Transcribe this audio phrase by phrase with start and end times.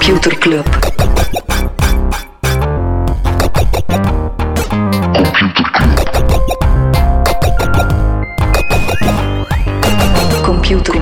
[0.00, 0.66] Computer Club.
[10.42, 11.00] Computer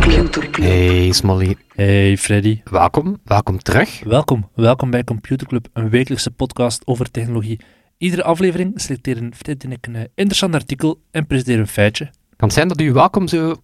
[0.50, 0.56] Club.
[0.56, 2.60] Hey Smolly, Hey Freddy.
[2.64, 4.00] welkom, welkom terug.
[4.04, 7.60] Welkom, welkom bij Computer Club, een wekelijkse podcast over technologie.
[7.98, 12.04] Iedere aflevering selecteren Freddy en ik een interessant artikel en presenteren een feitje.
[12.36, 13.54] Kan het zijn dat u welkom zo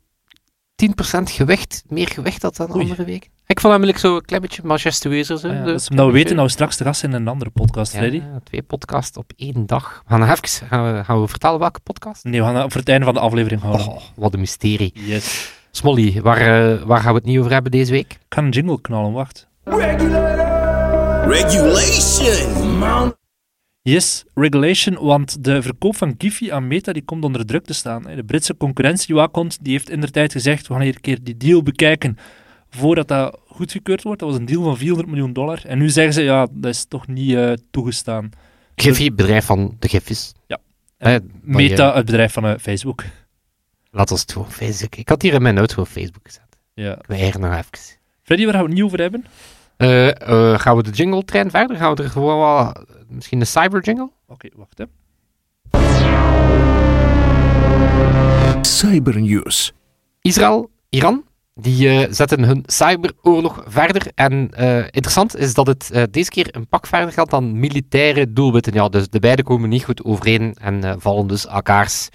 [0.77, 2.81] 10% gewicht, meer gewicht had dan Oei.
[2.83, 3.31] andere week?
[3.47, 5.39] Ik vond hem eigenlijk zo een klein beetje majestueuzer.
[5.39, 7.51] Zo, Ah ja, omdat we weten dat we straks te gast zijn in een andere
[7.51, 8.23] podcast, Ja, Freddy.
[8.45, 10.03] twee podcasts op één dag.
[10.07, 12.25] We gaan even gaan we, gaan we vertellen welke podcast?
[12.25, 13.87] Nee, we gaan voor het einde van de aflevering houden.
[13.87, 14.93] Oh, wat een mysterie.
[14.95, 15.53] Yes.
[15.71, 16.41] Smolly, waar,
[16.73, 18.13] eh, waar gaan we het niet over hebben deze week?
[18.13, 19.49] Ik ga een jingle knallen, wacht.
[21.27, 23.15] Regulation, man.
[23.83, 28.03] Yes, regulation, want de verkoop van Giphy aan Meta die komt onder druk te staan.
[28.03, 32.19] De Britse concurrentiewaakhond die heeft inderdaad gezegd, we gaan hier een keer die deal bekijken
[32.77, 34.21] voordat dat goedgekeurd wordt.
[34.21, 35.63] Dat was een deal van 400 miljoen dollar.
[35.67, 38.31] En nu zeggen ze, ja, dat is toch niet eh, toegestaan.
[38.77, 40.33] Giphy, bedrijf van de Gifjes.
[40.47, 40.59] Ja.
[40.97, 43.05] Eh, Meta, je- het bedrijf van eh, Facebook.
[43.91, 44.95] Laat ons het gewoon Facebook.
[44.97, 46.43] Ik had hier in mijn notes gewoon Facebook gezet.
[46.75, 46.93] Ja.
[46.99, 47.69] Ik weiger nog even.
[48.23, 49.25] Freddy, waar gaan we het niet over hebben?
[49.77, 51.77] Eh, eh, gaan we de jingle trein verder?
[51.77, 52.75] Gaan we er gewoon wel
[53.09, 54.11] misschien een cyber jingle?
[54.27, 54.85] Oké, wacht hè.
[58.63, 59.73] Cybernews.
[60.21, 64.07] Israël, Iran, die eh, zetten hun cyberoorlog verder.
[64.15, 68.33] En eh, interessant is dat het eh, deze keer een pak verder gaat dan militaire
[68.33, 68.73] doelwitten.
[68.73, 72.09] Ja, dus de beide komen niet goed overeen en vallen dus elkaars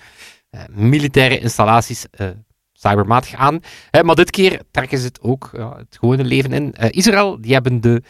[0.70, 2.06] militaire installaties
[2.74, 3.60] cybermatig aan.
[4.02, 6.72] Maar dit keer trekken ze het ook het gewone leven in.
[6.72, 8.02] Israël, die hebben de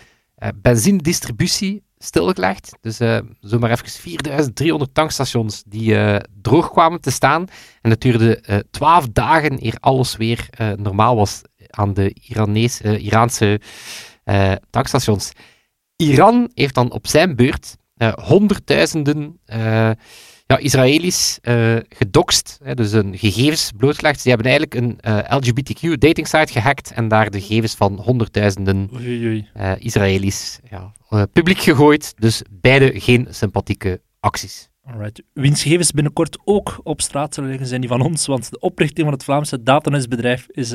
[0.55, 2.77] benzinedistributie stilgelegd.
[2.81, 7.47] Dus eh, zomaar even 4300 tankstations die eh, droog kwamen te staan.
[7.81, 12.13] En het duurde eh, twaalf dagen eer alles weer normaal was aan de
[12.99, 13.61] Iraanse
[14.69, 15.31] tankstations.
[15.95, 17.77] Iran heeft dan op zijn beurt
[18.15, 19.39] honderdduizenden
[20.49, 24.21] ja, Israëli's eh gedoxt, hè, dus hun gegevens blootgelegd.
[24.21, 28.89] Ze hebben eigenlijk een eh, LGBTQ dating site gehackt en daar de gegevens van honderdduizenden
[28.93, 29.49] Oei, oei, oei.
[29.53, 30.93] eh, Israëli's ja,
[31.33, 32.13] publiek gegooid.
[32.17, 34.67] Dus beide geen sympathieke acties.
[34.83, 35.21] Alright.
[35.33, 38.25] Wiens gegevens binnenkort ook op straat zullen liggen, zijn die van ons.
[38.25, 40.69] Want de oprichting van het Vlaamse datanetsbedrijf is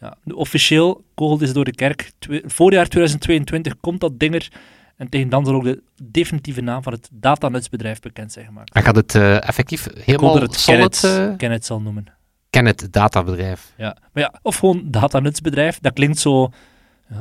[0.00, 2.10] ja, officieel kogeld is door de kerk.
[2.18, 4.48] Twe- voorjaar 2022 komt dat ding er.
[4.96, 8.74] En tegen dan zal ook de definitieve naam van het datanetsbedrijf bekend zijn gemaakt.
[8.74, 11.00] En gaat het eh, effectief helemaal dat het solid...
[11.00, 12.06] Kenneth, eh, Kenneth zal noemen.
[12.50, 13.72] Kenneth databedrijf.
[13.76, 13.96] Ja.
[14.12, 15.78] Maar ja, of gewoon datanutsbedrijf.
[15.80, 16.50] Dat klinkt zo...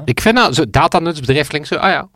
[0.05, 2.09] Ik vind dat, zo datanutsbedrijf klinkt zo, ah ja,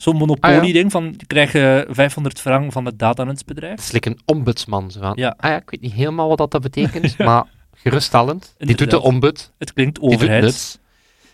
[0.00, 3.70] Zo'n Ah, monopolie-ding van, je krijgt eh, 500 frank van het datanutsbedrijf.
[3.70, 4.90] het is like een ombudsman.
[4.90, 5.34] Zo van, Ja.
[5.38, 7.44] Ah ja, ik weet niet helemaal wat dat, dat betekent, maar
[7.74, 8.54] geruststellend.
[8.58, 10.80] Die doet de ombud, Het klinkt overheid.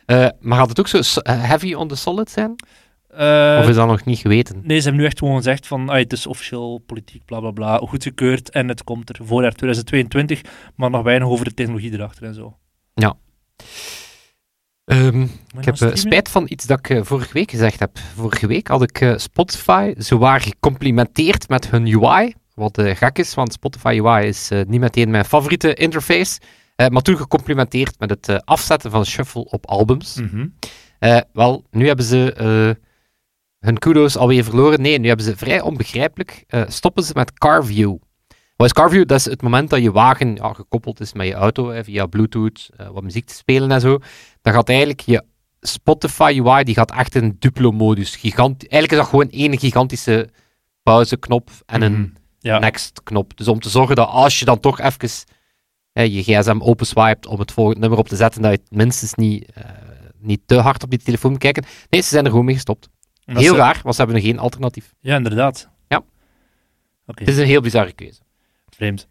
[0.06, 2.54] Eh, maar gaat het ook zo eh, heavy on the solid zijn?
[3.16, 4.60] Eh, of is dat nog niet geweten?
[4.64, 7.50] Nee, ze hebben nu echt gewoon gezegd van ah, het is officieel politiek, bla bla
[7.50, 10.40] bla, goedgekeurd en het komt er voorjaar 2022,
[10.74, 12.56] maar nog weinig over de technologie erachter en zo.
[14.84, 17.80] Ehm, Moet je ik heb eh, spijt van iets dat ik eh, vorige week gezegd
[17.80, 17.98] heb.
[18.14, 22.34] Vorige week had ik Spotify zowaar gecomplimenteerd met hun UI.
[22.54, 26.40] Wat gek is, want Spotify UI is niet meteen mijn favoriete interface.
[26.88, 30.20] Maar toen gecomplimenteerd met het afzetten van shuffle op albums.
[30.20, 30.46] Mhm.
[31.32, 32.76] Wel, nu hebben ze
[33.66, 34.80] hun kudo's alweer verloren.
[34.80, 37.96] Nee, nu hebben ze vrij onbegrijpelijk eh, stoppen ze met CarView.
[38.56, 39.06] Wat is CarView?
[39.06, 42.06] Dat is het moment dat je wagen ja, gekoppeld is met je auto, hè, via
[42.06, 43.98] Bluetooth, eh, wat muziek te spelen en zo.
[44.42, 45.22] Dan gaat eigenlijk je
[45.60, 48.16] Spotify UI, die gaat echt in Duplo-modus.
[48.16, 50.28] Gigant eigenlijk is dat gewoon één gigantische
[50.82, 52.08] pauzeknop en een Mhm.
[52.38, 53.36] Ja, next-knop.
[53.36, 55.10] Dus om te zorgen dat als je dan toch even
[55.92, 59.14] hè, je gsm openswipet om het volgende nummer op te zetten, dat je het minstens
[59.14, 59.64] niet, eh,
[60.18, 61.64] niet te hard op je telefoon moet kijken.
[61.90, 62.88] Nee, ze zijn er gewoon mee gestopt.
[63.26, 64.94] Heel eh, raar, want ze hebben nog geen alternatief.
[65.00, 65.68] Ja, inderdaad.
[65.88, 65.96] Ja.
[67.06, 68.20] Oké, Het is een heel bizarre keuze.
[68.68, 69.08] vreemd.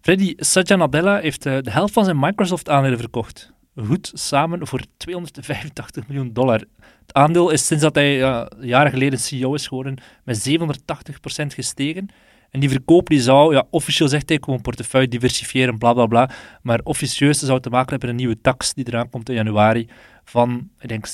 [0.00, 3.52] Freddy, Satya Nadella heeft eh, de helft van zijn Microsoft-aandelen verkocht.
[3.86, 6.58] Goed samen voor 285 miljoen dollar.
[7.00, 10.48] Het aandeel is sinds dat hij ja, jaren geleden CEO is geworden met
[11.42, 12.08] 780% gestegen.
[12.50, 16.30] En die verkoop die zou, ja, officieel zegt hij gewoon portefeuille diversifiëren, bla bla bla.
[16.62, 19.88] Maar officieus zou te maken hebben met een nieuwe tax die eraan komt in januari.
[20.28, 21.06] Van, ik denk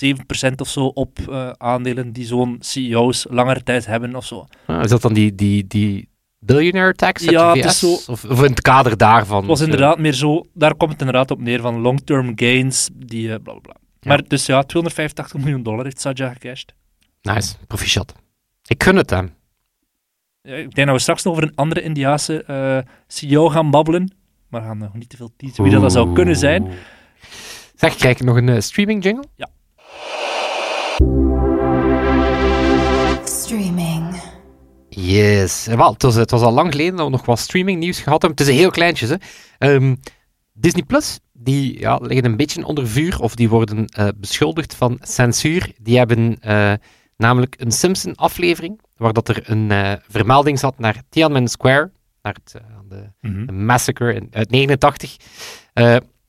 [0.50, 4.47] 7% of zo op eh, aandelen die zo'n CEO's langere tijd hebben of zo.
[4.67, 8.43] Ah, is dat dan die, die, die billionaire tax Ja, het is zo- Of, of
[8.43, 9.38] in het kader daarvan?
[9.38, 13.32] Het was inderdaad meer zo, daar komt het inderdaad op neer van long-term gains, die
[13.32, 13.76] eh, bla bla bla.
[14.03, 16.75] Maar dus ja, 285 miljoen dollar heeft Satya gecashed.
[17.23, 18.12] Nice, proficiat.
[18.67, 19.35] Ik gun het hem.
[20.43, 24.14] Ja, ik denk dat we straks nog over een andere Indiaanse eh, CEO gaan babbelen.
[24.49, 26.67] Maar we gaan nog niet te veel teasen wie dat, dat zou kunnen zijn.
[27.82, 29.25] Zeg, krijg ik nog een eh, streaming jingle?
[29.37, 29.49] Ja.
[33.25, 34.23] Streaming.
[34.88, 35.67] Yes.
[35.67, 38.00] Eh, Wel, het was, het was al lang geleden dat we nog wat streaming nieuws
[38.00, 38.38] gehad hebben.
[38.44, 39.17] Het is heel kleintjes, hè.
[39.58, 39.94] Ehm,
[40.52, 44.99] Disney Plus, die ja, liggen een beetje onder vuur, of die worden eh, beschuldigd van
[45.00, 45.73] censuur.
[45.81, 46.73] Die hebben eh,
[47.17, 51.90] namelijk een Simpson-aflevering, waar dat er een eh, vermelding zat naar Tiananmen Square,
[52.23, 53.46] naar het, eh, de, Mhm.
[53.46, 55.17] de massacre in, uit 89.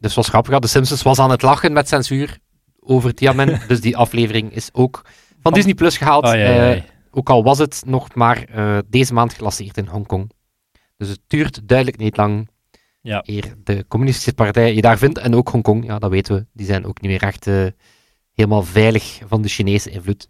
[0.04, 2.38] Dus was grappig, de Simpsons was aan het lachen met censuur
[2.80, 5.06] over Tiananmen, dus die aflevering is ook
[5.42, 6.24] van Disney Plus gehaald.
[6.24, 6.74] Ah, ja, ja, ja.
[6.76, 10.32] Eh, ook al was het nog maar eh, deze maand gelanceerd in Hongkong.
[10.98, 12.50] Dus het duurt duidelijk niet lang
[13.02, 13.24] Ja.
[13.26, 15.18] eer de communistische partij je daar vindt.
[15.18, 16.46] En ook Hongkong, ja, dat weten we.
[16.54, 17.66] Die zijn ook niet meer echt eh,
[18.34, 20.28] helemaal veilig van de Chinese invloed.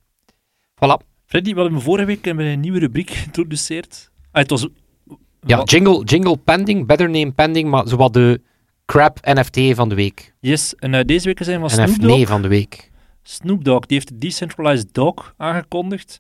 [0.75, 1.05] Voilà.
[1.25, 4.11] Freddy, we hadden vorige week hebben we een nieuwe rubriek geïntroduceerd.
[4.31, 4.67] Ah, het was...
[5.45, 8.41] Ja, jingle, jingle pending, better name pending, maar zowat de
[8.85, 10.33] crap NFT van de week.
[10.39, 12.27] Yes, en eh, deze week zijn van Snoop Dogg.
[12.27, 12.91] van de week.
[13.23, 16.17] Snoop Dogg, die heeft de Decentralized Dog aangekondigd.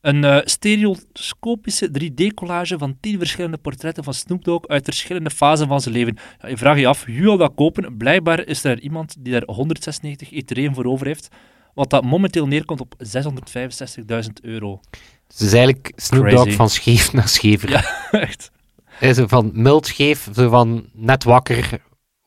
[0.00, 5.80] Een eh, stereoscopische 3D-collage van 10 verschillende portretten van Snoop Dogg uit verschillende fasen van
[5.80, 6.18] zijn leven.
[6.40, 7.96] Ja, je vraagt je af, wie wil dat kopen?
[7.96, 11.28] Blijkbaar is er iemand die daar 196 Ethereum voor over heeft,
[11.74, 14.80] wat dat momenteel neerkomt op 665.000 euro.
[15.28, 16.44] Het is eigenlijk Snoop Crazy.
[16.44, 17.70] Dogg van scheef naar schever.
[17.70, 17.84] Ja.
[18.10, 18.50] Echt.
[18.84, 21.80] Hij is van mild scheef, van net wakker,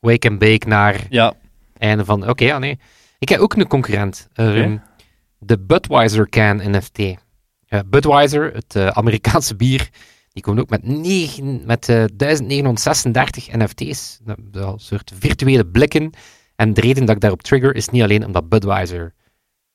[0.06, 1.34] wake and bake naar Ja,
[1.78, 2.30] einde van...
[2.30, 2.80] Oké, ja, nee.
[3.20, 4.28] Ik heb ook een concurrent.
[4.32, 4.82] Oké.
[5.40, 7.00] De Budweiser Can NFT.
[7.00, 9.90] Eh, Budweiser, het eh, Amerikaanse bier,
[10.34, 14.20] die komt ook met, negen, met eh, 1936 NFT's.
[14.24, 16.10] Dat- dat Een soort virtuele blikken.
[16.56, 19.14] En de reden dat ik daarop trigger is niet alleen omdat Budweiser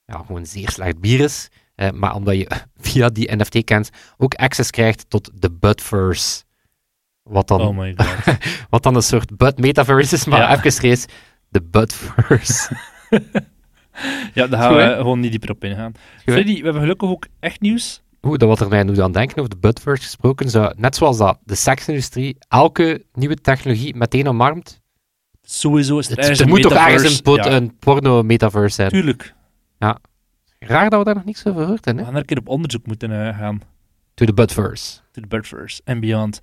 [0.05, 1.49] ja, gewoon zeer slecht bier is,
[1.95, 2.49] maar omdat je
[2.89, 6.43] via die NFT-cans ook access krijgt tot de Budverse.
[7.31, 8.37] Wat dan, oh my god.
[8.71, 10.65] wat dan een soort Bud Metaverse is, maar Ja.
[10.65, 11.07] even reeds
[11.49, 12.77] de Budverse.
[14.35, 15.93] Ja, daar gaan we gewoon niet dieper op ingaan.
[16.25, 16.33] hè?
[16.33, 18.03] Freddy, we hebben gelukkig ook echt nieuws.
[18.23, 21.19] Oeh, dat wat er mij nu aan denken over de Budverse gesproken, zou, net zoals
[21.19, 24.81] dat de seksindustrie elke nieuwe technologie meteen omarmt.
[25.43, 28.91] Sowieso is Het, ergens er moet toch ergens een, pot- Ja, een porno-metaverse zijn.
[28.91, 29.35] Tuurlijk.
[30.59, 32.05] Raar dat we daar nog niks over gehoord We hebben.
[32.05, 33.61] gaan er een keer op onderzoek moeten eh, gaan.
[34.15, 34.97] To the Budverse.
[35.13, 36.39] To the Birdverse en beyond.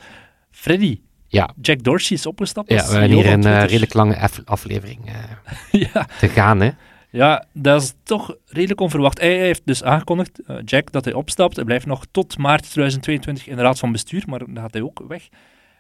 [0.62, 1.50] Freddy, Ja.
[1.62, 2.69] Jack Dorsey is opgestapt.
[2.69, 6.69] Ja, we hebben hier een eh, redelijk lange af- aflevering eh, ja, te gaan, hè.
[7.09, 9.19] ja, dat is toch redelijk onverwacht.
[9.19, 11.56] Hij heeft dus aangekondigd, eh, Jack, dat hij opstapt.
[11.56, 14.81] Hij blijft nog tot maart 2022 in de raad van bestuur, maar dan gaat hij
[14.81, 15.27] ook weg.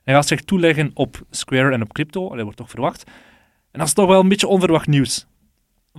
[0.03, 2.29] Hij gaat zich toeleggen op Square en op crypto.
[2.29, 3.03] Dat wordt toch verwacht.
[3.71, 5.25] En dat is toch wel een beetje onverwacht nieuws,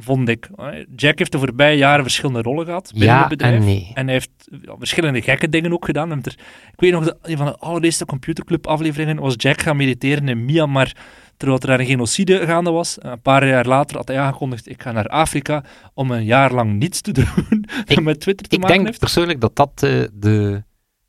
[0.00, 0.48] vond ik.
[0.96, 3.54] Jack heeft de voorbije jaren verschillende rollen gehad binnen Ja het bedrijf.
[3.54, 3.90] en nee.
[3.94, 4.30] En hij heeft
[4.78, 6.18] verschillende gekke dingen ook gedaan.
[6.18, 6.34] Ik
[6.76, 10.92] weet nog, dat een van de allereerste Computerclub afleveringen was Jack gaan mediteren in Myanmar,
[11.36, 12.96] terwijl er daar een genocide gaande was.
[13.00, 15.64] Een paar jaar later had hij aangekondigd, ik ga naar Afrika
[15.94, 19.00] om een jaar lang niets te doen dat met Twitter te Ik maken denk heeft.
[19.00, 20.62] persoonlijk dat dat, eh, de,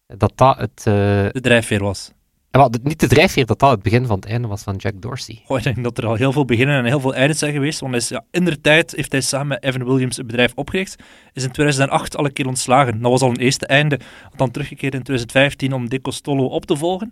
[0.08, 0.78] dat, dat het...
[0.78, 0.94] eh,
[1.32, 2.12] De drijfveer was.
[2.52, 5.02] Wel, de- niet de drijfveer, dat dat het begin van het einde was van Jack
[5.02, 5.42] Dorsey.
[5.46, 7.80] Goh, ik denk dat er al heel veel beginnen en heel veel eindes zijn geweest.
[7.80, 10.52] Want hij is, ja, in der tijd heeft hij samen met Evan Williams het bedrijf
[10.56, 11.04] opgericht.
[11.34, 13.02] Is in 2008 alle keer ontslagen.
[13.02, 14.00] Dat was al een eerste einde.
[14.36, 17.10] Dan teruggekeerd in 2015 om Dick Costello op te volgen.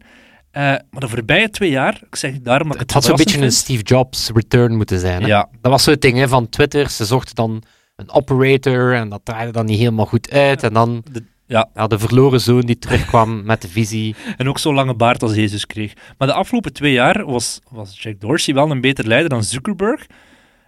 [0.51, 3.41] Eh, maar de voorbije twee jaar, ik zeg daarom dat ik Het had zo'n beetje
[3.41, 5.21] een Steve Jobs return moeten zijn.
[5.21, 5.27] Hè?
[5.27, 6.89] Ja, Dat was zo'n ding hè, van Twitter.
[6.89, 7.63] Ze zochten dan
[7.95, 10.63] een operator en dat draaide dan niet helemaal goed uit.
[10.63, 14.15] En dan de, ja, ja, de verloren zoon die terugkwam met de visie.
[14.37, 15.93] en ook zo'n lange baard als Jezus kreeg.
[16.17, 20.05] Maar de afgelopen twee jaar was, was Jack Dorsey wel een beter leider dan Zuckerberg.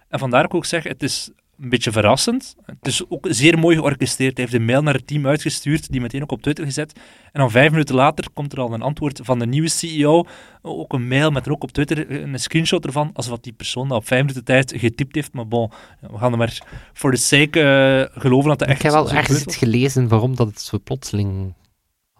[0.08, 2.56] En vandaar ook ook zeg, het is een beetje verrassend.
[2.64, 4.36] Het is ook zeer mooi georchestreerd.
[4.36, 6.92] Hij heeft een mail naar het team uitgestuurd, die meteen ook op Twitter gezet.
[7.32, 10.24] En dan vijf minuten later komt er al een antwoord van de nieuwe CEO.
[10.62, 13.88] Ook een mail met er ook op Twitter een screenshot ervan, als wat die persoon
[13.88, 15.32] dat op vijf minuten tijd getypt heeft.
[15.32, 16.62] Maar bon, we gaan er maar
[16.92, 20.36] voor de sake eh, geloven dat het echt Ik heb wel ergens iets gelezen waarom
[20.36, 21.54] dat het zo plotseling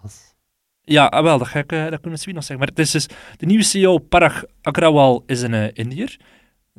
[0.02, 0.35] was.
[0.82, 2.59] Ja, ah, wel, dat, ga ik, eh, dat kunnen we misschien nog zeggen.
[2.59, 3.06] Maar het is dus,
[3.37, 6.18] de nieuwe CEO, Parag Agrawal, is een uh, Indiër.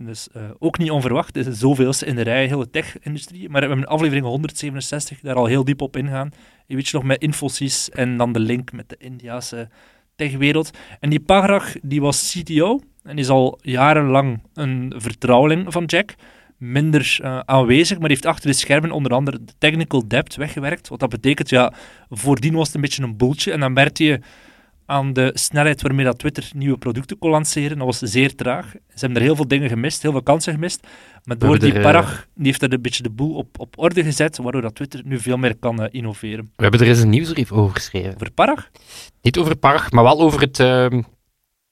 [0.06, 1.36] Dus uh, ook niet onverwacht.
[1.36, 3.50] Is de zoveelste in de rij, hele tech-industrie.
[3.50, 6.32] Maar we hebben in aflevering 167 daar al heel diep op ingaan.
[6.68, 9.70] Je weet je nog met Infosys en dan de link met de Indiase
[10.16, 10.72] techwereld.
[11.00, 16.14] En die Parag, die was CTO en is al jarenlang een vertrouweling van Jack.
[16.58, 20.88] Minder uh, aanwezig, maar heeft achter de schermen onder andere de technical debt weggewerkt.
[20.88, 21.74] Wat dat betekent, ja,
[22.10, 23.52] voordien was het een beetje een boeltje.
[23.52, 24.20] En dan merkte je
[24.86, 27.78] aan de snelheid waarmee dat Twitter nieuwe producten kon lanceren.
[27.78, 28.72] Dat was zeer traag.
[28.72, 30.88] Ze hebben er heel veel dingen gemist, heel veel kansen gemist.
[31.24, 34.04] Maar door die er, Parag, die heeft er een beetje de boel op, op orde
[34.04, 36.52] gezet, waardoor dat Twitter nu veel meer kan uh, innoveren.
[36.56, 38.14] We hebben er eens een nieuwsbrief over geschreven.
[38.14, 38.70] Over Parag?
[39.22, 40.86] Niet over Parag, maar wel over het, uh,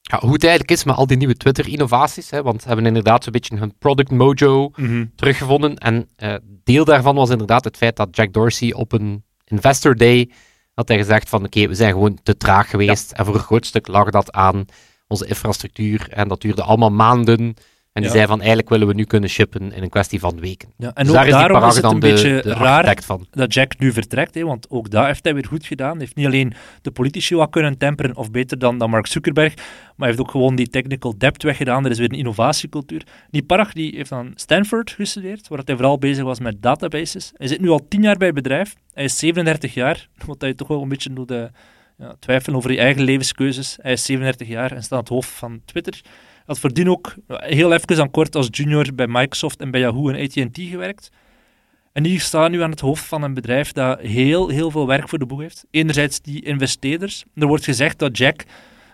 [0.00, 2.30] Ja, hoe het eigenlijk is met al die nieuwe Twitter-innovaties.
[2.30, 4.72] Want ze hebben inderdaad zo'n beetje hun product mojo
[5.16, 5.76] teruggevonden.
[5.76, 10.30] En eh, deel daarvan was inderdaad het feit dat Jack Dorsey op een Investor Day
[10.80, 13.12] had hij gezegd van oké, we zijn gewoon te traag geweest.
[13.12, 14.64] En voor een groot stuk lag dat aan
[15.06, 16.08] onze infrastructuur.
[16.10, 17.54] En dat duurde allemaal maanden.
[17.92, 18.16] En die Ja.
[18.16, 20.72] zei van eigenlijk willen we nu kunnen shippen in een kwestie van weken.
[20.76, 23.26] Ja, en Dus ook daar daarom is het een beetje de raar van.
[23.30, 25.90] dat Jack nu vertrekt, hè, want ook daar heeft hij weer goed gedaan.
[25.90, 29.54] Hij heeft niet alleen de politici wat kunnen temperen, of beter dan, dan Mark Zuckerberg,
[29.56, 29.64] maar
[29.96, 31.84] hij heeft ook gewoon die technical depth weggedaan.
[31.84, 33.02] Er is weer een innovatiecultuur.
[33.30, 37.30] Die Parag die heeft aan Stanford gestudeerd, waar hij vooral bezig was met databases.
[37.36, 38.74] Hij zit nu al tien jaar bij het bedrijf.
[38.92, 41.42] Hij is 37 jaar, wat hij toch wel een beetje doet eh,
[41.98, 43.78] ja, twijfelen over je eigen levenskeuzes.
[43.80, 46.00] Hij is 37 jaar en staat aan het hoofd van Twitter.
[46.46, 50.22] Had voordien ook heel even aan kort als junior bij Microsoft en bij Yahoo en
[50.24, 51.10] AT&T gewerkt.
[51.92, 55.08] En die staan nu aan het hoofd van een bedrijf dat heel, heel veel werk
[55.08, 55.64] voor de boeg heeft.
[55.70, 57.24] Enerzijds die investeerders.
[57.34, 58.44] Er wordt gezegd dat Jack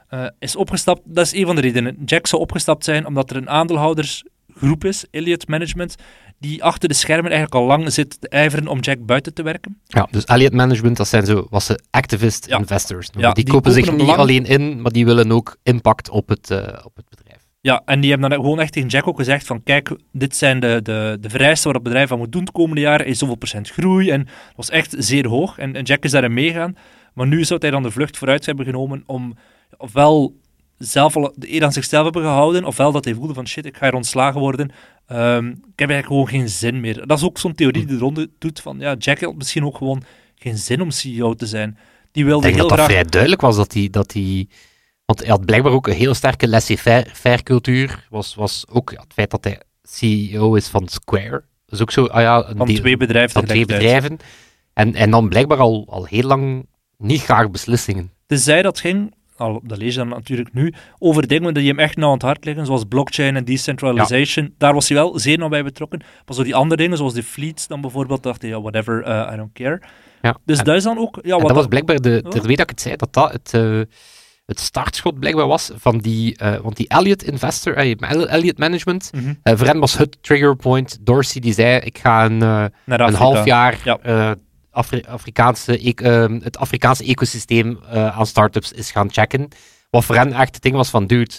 [0.09, 1.01] eh, is opgestapt.
[1.05, 1.97] Dat is een van de redenen.
[2.05, 5.95] Jack zou opgestapt zijn omdat er een aandeelhoudersgroep is, Elliott Management,
[6.39, 9.81] die achter de schermen eigenlijk al lang zit te ijveren om Jack buiten te werken.
[9.87, 12.59] Ja, dus Elliott Management, dat zijn zo, wat ze activist Ja.
[12.59, 13.09] investors.
[13.19, 16.51] Ja, die, die kopen zich niet alleen in, maar die willen ook impact op het,
[16.51, 17.26] eh, op het bedrijf.
[17.67, 20.61] Ja, en die hebben dan gewoon echt tegen Jack ook gezegd van kijk, dit zijn
[20.61, 23.01] de, de, de vereisten waar het bedrijf aan moet doen het komende jaar.
[23.01, 25.59] Er is zoveel procent groei en dat was echt zeer hoog.
[25.59, 26.77] En, en Jack is daarin meegaan.
[27.15, 29.37] Maar nu zou hij dan de vlucht vooruit hebben genomen om
[29.77, 30.37] ofwel
[30.79, 33.77] zelf al de eer aan zichzelf hebben gehouden, ofwel dat hij voelde van shit, ik
[33.77, 34.71] ga hier ontslagen worden.
[35.07, 37.07] Ehm, ik heb eigenlijk gewoon geen zin meer.
[37.07, 39.77] Dat is ook zo'n theorie die de ronde doet van ja, Jack had misschien ook
[39.77, 40.03] gewoon
[40.35, 41.79] geen zin om CEO te zijn.
[42.13, 42.97] Die Ik wilde denk heel dat dat graag...
[42.97, 43.89] vrij duidelijk was dat hij...
[43.91, 44.49] Dat hij
[45.07, 48.07] want hij had blijkbaar ook een heel sterke laissez-faire cultuur.
[48.11, 51.31] Was, was ook ja, het feit dat hij CEO is van Square.
[51.67, 54.19] Dat is ook zo, ah ja, een van deel- twee bedrijven van twee bedrijven.
[54.73, 56.67] En, en dan blijkbaar al, al heel lang
[56.99, 58.13] niet graag beslissingen.
[58.27, 61.97] Tenzij dat ging, al, dat lees je dan natuurlijk nu, over dingen die hem echt
[61.97, 64.55] nauw aan het hart liggen, zoals blockchain en decentralization.
[64.59, 65.99] Daar was hij wel zeer nauw bij betrokken.
[65.99, 69.31] Maar zo die andere dingen, zoals de fleets dan bijvoorbeeld, dacht hij, ja, whatever, uh,
[69.33, 69.83] I don't care.
[70.23, 70.37] Ja.
[70.45, 71.19] Dus en, dat is dan ook...
[71.23, 72.21] Ja, wat dat was blijkbaar, de, Ja.
[72.21, 73.81] terwijl dat ik het zei, dat dat het, uh,
[74.47, 77.95] het startschot blijkbaar was van die, uh, want die Elliott Investor, uh,
[78.33, 80.99] Elliott Management, uh, voor hen was het trigger point.
[81.01, 84.37] Dorsey die zei, ik ga een, half jaar Ja.
[84.71, 89.49] Afri Afrikaanse, e- ehm, het Afrikaanse ecosysteem aan startups is gaan checken.
[89.91, 91.35] Wat voor hen echt het ding was van, dude,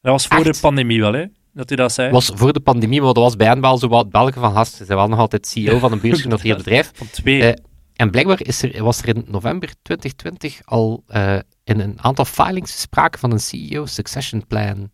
[0.00, 0.54] Dat was voor Echt?
[0.54, 1.24] de pandemie wel, hè?
[1.54, 2.10] Dat hij dat zei.
[2.10, 4.74] was voor de pandemie, maar dat was bij hen wel zo wat Belgen van gast.
[4.74, 6.90] Ze zijn wel nog altijd CEO van een beursgenoteerd bedrijf.
[6.94, 7.42] Van twee.
[7.52, 7.64] Eh,
[7.96, 12.80] En blijkbaar is er, was er in november 2020 al eh, in een aantal filings
[12.80, 14.90] sprake van een CEO succession plan.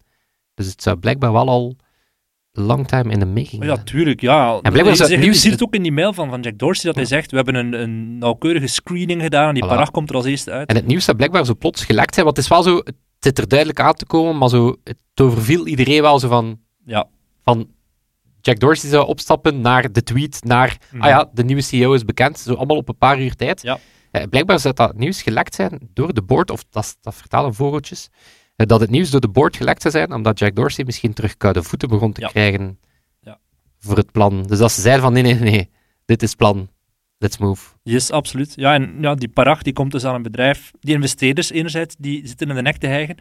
[0.55, 1.77] Dus het zou blijkbaar wel al
[2.53, 4.59] long time in the making ja, tuurlijk, ja.
[4.61, 6.95] blijkbaar is je, dat ziet het ook in die mail van, van Jack Dorsey, dat
[6.95, 9.91] hij zegt, we hebben een, een nauwkeurige screening gedaan en die Voilà.
[9.91, 10.69] komt er als eerste uit.
[10.69, 12.95] En het nieuws zou blijkbaar zo plots gelekt zijn, want het is wel zo, het
[13.19, 17.07] zit er duidelijk aan te komen, maar zo, het overviel iedereen wel zo van, Ja.
[17.45, 17.69] van
[18.41, 21.03] Jack Dorsey zou opstappen naar de tweet, naar, Mhm.
[21.03, 23.63] ah ja, de nieuwe CEO is bekend, zo allemaal op een paar uur tijd.
[23.63, 23.79] Ja.
[24.11, 28.09] Eh, blijkbaar zou dat nieuws gelekt zijn door de board, of dat, dat vertalen vogeltjes,
[28.57, 31.37] eh, dat het nieuws door de board gelekt zou zijn, omdat Jack Dorsey misschien terug
[31.37, 32.27] koude voeten begon te Ja.
[32.29, 32.79] krijgen
[33.21, 33.38] Ja.
[33.79, 34.43] voor het plan.
[34.43, 35.71] Dus dat ze zeiden van, nee, nee, nee,
[36.05, 36.69] dit is plan,
[37.19, 37.71] let's move.
[37.83, 38.53] Yes, absoluut.
[38.57, 40.71] Ja, en ja, die parag die komt dus aan een bedrijf.
[40.81, 43.17] Die investeerders enerzijds, die zitten in de nek te hijgen.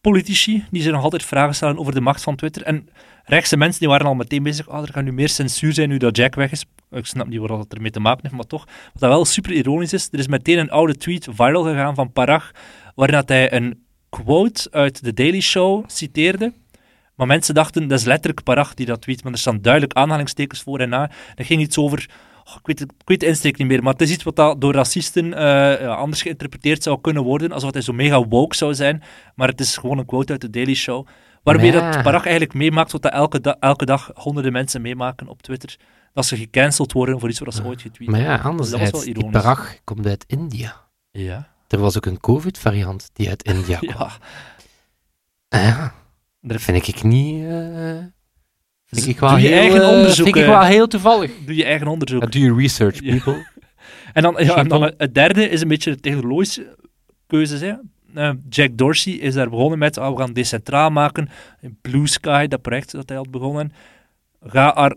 [0.00, 2.62] Politici, die zich nog altijd vragen stellen over de macht van Twitter.
[2.62, 2.88] En
[3.30, 4.68] rechtse mensen, die waren al meteen bezig.
[4.68, 6.64] Ah, er gaat nu meer censuur zijn nu dat Jack weg is.
[6.90, 8.64] Ik snap niet wat dat ermee te maken heeft, maar toch.
[8.64, 12.12] Wat dat wel super ironisch is, er is meteen een oude tweet viral gegaan van
[12.12, 12.50] Parag,
[12.94, 16.52] waarin hij een quote uit The Daily Show citeerde.
[17.14, 20.62] Maar mensen dachten, dat is letterlijk Parag die dat tweet, maar er staan duidelijk aanhalingstekens
[20.62, 21.10] voor en na.
[21.34, 22.08] Dat ging iets over
[22.50, 24.74] Oh, ik, weet ik weet de insteek niet meer, maar het is iets wat door
[24.74, 29.02] racisten eh, anders geïnterpreteerd zou kunnen worden, alsof hij zo mega woke zou zijn.
[29.34, 31.06] Maar het is gewoon een quote uit de Daily Show.
[31.42, 31.90] Waarmee Ja.
[31.90, 35.76] dat Parag eigenlijk meemaakt wat dat elke, da- elke dag honderden mensen meemaken op Twitter.
[36.12, 38.50] Dat ze gecanceld worden voor iets wat ze ooit getweet Maar ja, hebben.
[38.50, 39.30] anderzijds, wel die ironisch.
[39.40, 40.88] parag komt uit India.
[41.10, 41.48] Ja.
[41.68, 44.08] Er was ook een COVID-variant die uit India kwam.
[45.48, 45.58] ja.
[45.60, 45.92] Ja, Daar
[46.40, 47.44] dat vind ik niet...
[47.44, 47.98] eh,
[48.86, 51.32] vind ik wel Doe je heel, eigen eh, onderzoek, Vind ik wel heel toevallig.
[51.46, 52.32] Doe je eigen onderzoek.
[52.32, 53.10] Doe je research, Ja.
[53.10, 53.46] people.
[54.12, 56.76] En dan, ja, en dan het derde is een beetje de technologische
[57.26, 57.60] keuzes.
[57.60, 57.74] Hè.
[58.14, 61.28] Eh, Jack Dorsey is daar begonnen met, ah, we gaan decentraal maken.
[61.60, 63.72] In Blue Sky, dat project dat hij had begonnen.
[64.42, 64.96] Ga Ar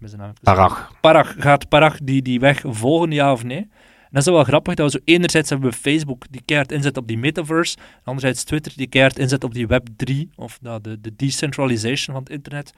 [0.00, 0.92] zijn naam Parag.
[1.00, 3.58] Parag, gaat Parag die, die weg volgen, ja of nee?
[3.58, 6.96] En dat is wel grappig, dat we zo enerzijds hebben we Facebook die keihard inzet
[6.96, 10.80] op die metaverse, en anderzijds Twitter die keihard inzet op die web 3, of nou,
[10.80, 12.72] de, de decentralization van het internet.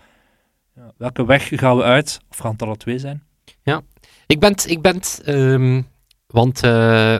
[0.75, 2.21] Ja, welke weg gaan we uit?
[2.31, 3.23] Of gaan het alle twee zijn?
[4.27, 5.83] Ik ben, ik ben, ehm,
[6.27, 7.19] want eh,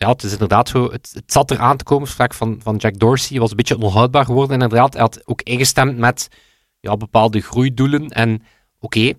[0.00, 0.90] ja, het is inderdaad zo.
[0.90, 2.08] Het, het zat eraan te komen.
[2.16, 4.56] Het van, van Jack Dorsey was een beetje onhoudbaar geworden.
[4.56, 6.28] En inderdaad, hij had ook ingestemd met
[6.80, 8.08] ja, bepaalde groeidoelen.
[8.08, 8.42] En
[8.78, 9.12] oké,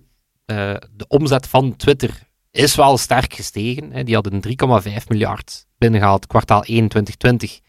[0.44, 3.92] eh, de omzet van Twitter is wel sterk gestegen.
[3.92, 4.04] Hè.
[4.04, 7.60] Die hadden 3,5 miljard binnengehaald, kwartaal 1 2020.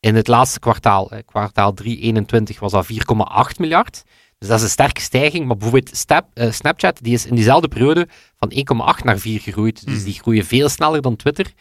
[0.00, 4.02] In het laatste kwartaal, hè, kwartaal 3 21, was dat 4,8 miljard.
[4.38, 5.46] Dus dat is een sterke stijging.
[5.46, 9.84] Maar bijvoorbeeld Step, eh, Snapchat die is in diezelfde periode van 1,8 naar 4 gegroeid.
[9.84, 10.04] Dus Hmm.
[10.04, 11.52] die groeien veel sneller dan Twitter.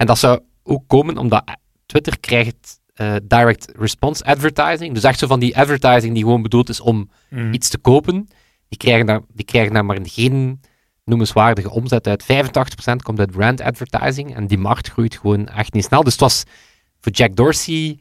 [0.00, 1.44] En dat zou ook komen omdat
[1.86, 4.94] Twitter krijgt eh, direct response advertising.
[4.94, 7.52] Dus echt zo van die advertising die gewoon bedoeld is om Mhm.
[7.52, 8.28] iets te kopen.
[8.68, 10.60] Die krijgen daar, die krijgen daar maar geen
[11.04, 12.22] noemenswaardige omzet uit.
[12.24, 14.34] 85% komt uit brand advertising.
[14.34, 16.02] En die markt groeit gewoon echt niet snel.
[16.02, 16.44] Dus het was
[17.00, 17.98] voor Jack Dorsey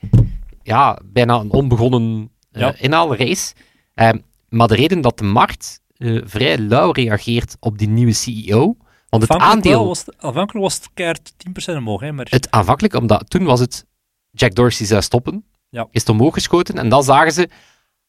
[0.64, 2.76] ja, bijna een onbegonnen eh Ja.
[2.78, 3.54] inhaalrace.
[3.94, 4.18] Ehm,
[4.50, 8.76] maar de reden dat de markt eh, vrij lauw reageert op die nieuwe CEO.
[9.10, 9.88] Want het Aanvankelijk aandeel.
[9.88, 11.32] was het, aanvankelijk was het keihard
[11.74, 13.86] 10% omhoog, hè, maar Het aanvankelijk, omdat toen was het
[14.32, 15.88] Jack Dorsey zou stoppen, Ja.
[15.92, 17.50] is het omhoog geschoten en dan zagen ze,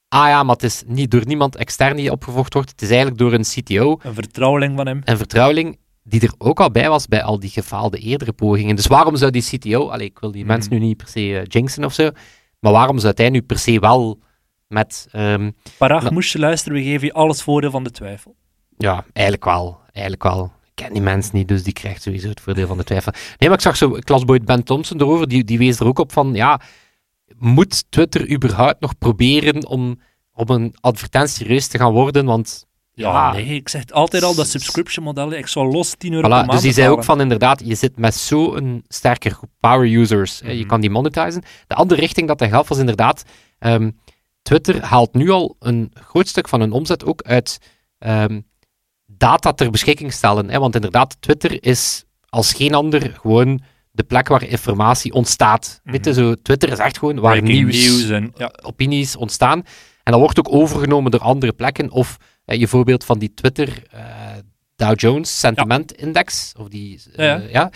[0.08, 3.18] ah ja, maar het is niet door niemand extern die opgevolgd wordt, het is eigenlijk
[3.18, 5.00] door een CTO, een vertrouweling van hem.
[5.04, 8.76] een vertrouweling, die er ook al bij was bij al die gefaalde eerdere pogingen.
[8.76, 10.52] Dus waarom zou die CTO, allee, ik wil die Mhm.
[10.52, 12.10] mensen nu niet per se eh, jinxen of zo,
[12.58, 14.18] maar waarom zou hij nu per se wel
[14.66, 18.36] met, ehm, Parag, moest je luisteren, we geven je alles voordeel van de twijfel.
[18.76, 19.78] Ja, eigenlijk wel.
[19.92, 20.52] Eigenlijk wel.
[20.80, 23.12] Ik ken die mensen niet, dus die krijgt sowieso het voordeel van de twijfel.
[23.38, 26.12] Nee, maar ik zag zo, klasboy Ben Thompson erover, die, die wees er ook op
[26.12, 26.60] van, ja,
[27.38, 30.00] moet Twitter überhaupt nog proberen om,
[30.32, 32.24] om een advertentie serieus te gaan worden?
[32.24, 36.12] Want, Ja, ja, nee, ik zeg altijd al, dat subscription model, ik zou los 10
[36.12, 39.50] euro per maand Dus die zei ook van, inderdaad, je zit met zo'n sterke groep
[39.60, 40.66] power users, je Mhm.
[40.66, 41.42] kan die monetizen.
[41.66, 43.22] De andere richting dat hij gaf was inderdaad,
[43.58, 43.90] ehm,
[44.42, 47.58] Twitter haalt nu al een groot stuk van hun omzet ook uit
[47.98, 48.40] ehm,
[49.16, 50.50] data ter beschikking stellen.
[50.50, 50.58] Hè?
[50.58, 55.80] Want inderdaad, Twitter is als geen ander gewoon de plek waar informatie ontstaat.
[55.84, 58.52] Weet je, zo, Twitter is echt gewoon waar Breaking nieuws, en ja.
[58.62, 59.58] opinies ontstaan.
[60.02, 61.90] En dat wordt ook overgenomen door andere plekken.
[61.90, 64.02] Of eh, je voorbeeld van die Twitter eh,
[64.76, 66.52] Dow Jones Sentiment Index.
[66.58, 67.70] Of die, eh, Ja.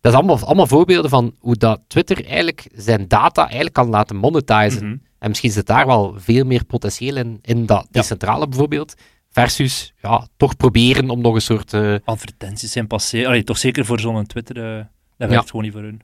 [0.00, 4.16] Dat is allemaal, allemaal voorbeelden van hoe dat Twitter eigenlijk zijn data eigenlijk kan laten
[4.16, 4.86] monetizen.
[4.86, 4.96] Mhm.
[5.18, 8.94] En misschien zit daar wel veel meer potentieel in, in dat decentrale bijvoorbeeld.
[9.30, 11.72] Versus, ja, toch proberen om nog een soort...
[11.72, 13.26] eh, Advertenties zijn passé.
[13.26, 14.84] Allee, toch zeker voor zo'n Twitter, eh,
[15.16, 15.28] dat Ja.
[15.28, 16.00] werkt gewoon niet voor hun.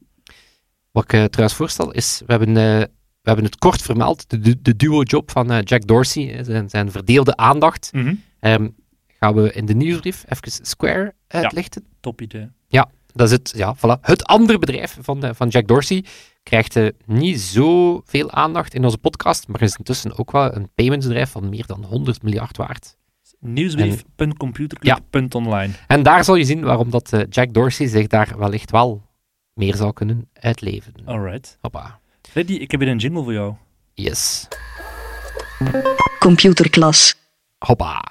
[0.91, 2.89] wat ik eh, trouwens voorstel is, we hebben, we
[3.23, 7.91] hebben het kort vermeld, de, de, duo-job van Jack Dorsey, zijn, zijn verdeelde aandacht.
[7.93, 8.15] Mhm.
[8.41, 8.69] Ehm,
[9.19, 11.85] gaan we in de nieuwsbrief even Square uitlichten.
[12.01, 12.49] Top idee.
[13.17, 14.01] Dat is het, ja, voilà.
[14.01, 16.05] het andere bedrijf van, van Jack Dorsey.
[16.43, 21.31] Krijgt eh, niet zoveel aandacht in onze podcast, maar is intussen ook wel een paymentsbedrijf
[21.31, 22.97] van meer dan 100 miljard waard.
[23.41, 25.73] Nieuwsbrief.computerclub.online.
[25.87, 29.03] En daar zal je zien waarom dat eh, Jack Dorsey zich daar wellicht wel
[29.55, 30.93] meer zou kunnen uitleven.
[31.05, 31.59] Alright.
[31.61, 31.99] Hoppa.
[32.23, 33.55] Freddy, ik heb hier een jingle voor jou.
[33.95, 34.49] Yes.
[36.19, 37.15] Computerklas.
[37.59, 38.05] Hoppa.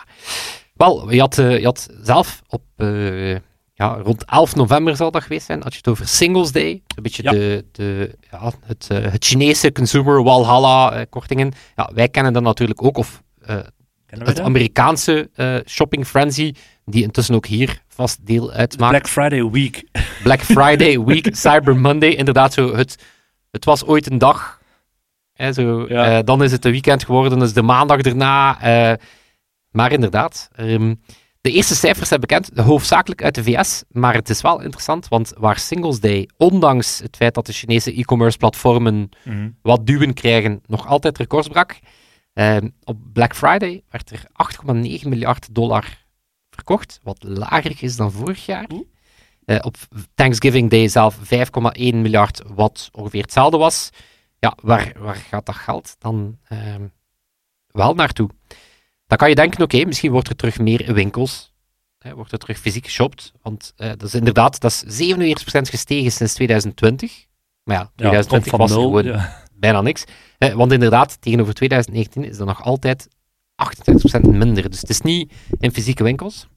[0.74, 3.32] Wel, je had, eh, je had zelf op eh,
[3.74, 6.82] ja, rond 11 november zal dat geweest zijn, had je het over Singles Day.
[6.96, 7.32] Een beetje Ja.
[7.32, 11.52] de, de, ja, het, eh, het Chinese consumer Walhalla kortingen.
[11.76, 13.60] Ja, wij kennen dat natuurlijk ook, of eh,
[14.06, 14.40] het dat?
[14.40, 16.54] Amerikaanse eh, shopping frenzy,
[16.86, 18.92] die intussen ook hier vast deel uitmaakt.
[18.92, 19.84] Black Friday Week.
[20.24, 22.10] Black Friday week, Cyber Monday.
[22.10, 22.98] Inderdaad, zo het,
[23.52, 24.60] het was ooit een dag.
[25.34, 26.18] Hè, zo, Ja.
[26.18, 28.62] eh, dan is het een weekend geworden, dus de maandag erna.
[28.62, 28.98] eh,
[29.72, 30.96] maar inderdaad, ehm,
[31.42, 33.84] de eerste cijfers zijn bekend, hoofdzakelijk uit de VS.
[33.90, 37.94] Maar het is wel interessant, want waar Singles Day, ondanks het feit dat de Chinese
[37.94, 39.50] e-commerce platformen Mhm.
[39.62, 41.80] wat duwen krijgen, nog altijd records brak.
[42.36, 46.06] Ehm, op Black Friday werd er 8,9 miljard dollar
[46.50, 48.68] verkocht, wat lager is dan vorig jaar.
[49.46, 49.78] Eh, op
[50.14, 53.90] Thanksgiving Day zelf 5,1 miljard, wat ongeveer hetzelfde was.
[54.40, 56.88] Ja, waar, waar gaat dat geld dan ehm,
[57.68, 58.30] wel naartoe?
[59.08, 61.54] Dan kan je denken, oké, misschien wordt er terug meer in winkels.
[62.00, 63.32] Hè, wordt er terug fysiek geshopt.
[63.42, 67.26] Want eh, dat is inderdaad, dat is 47% gestegen sinds 2020.
[67.64, 68.82] Maar ja, Ja, 2020 komt was nul.
[68.88, 69.44] gewoon Ja.
[69.66, 70.04] Bijna niks.
[70.38, 73.08] Eh, want inderdaad, tegenover 2019 is dat nog altijd
[73.56, 74.70] 38% minder.
[74.70, 76.48] Dus het is niet in fysieke winkels.